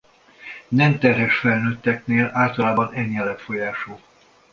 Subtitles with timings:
[0.67, 3.99] Nem terhes felnőtteknél általában enyhe lefolyású.